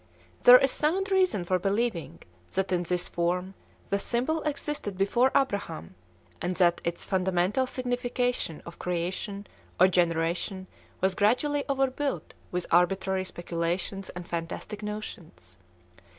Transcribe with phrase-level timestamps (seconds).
[0.45, 2.21] There is sound reason for believing
[2.53, 3.53] that in this form
[3.91, 5.93] the symbol existed before Abraham,
[6.41, 9.45] and that its fundamental signification of creation
[9.79, 10.65] or generation
[11.01, 15.55] was gradually overbuilt with arbitrary speculations and fantastic notions.